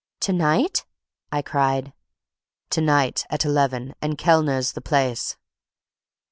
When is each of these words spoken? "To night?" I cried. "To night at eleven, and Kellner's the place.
"To 0.21 0.33
night?" 0.33 0.83
I 1.31 1.43
cried. 1.43 1.93
"To 2.71 2.81
night 2.81 3.27
at 3.29 3.45
eleven, 3.45 3.93
and 4.01 4.17
Kellner's 4.17 4.71
the 4.71 4.81
place. 4.81 5.37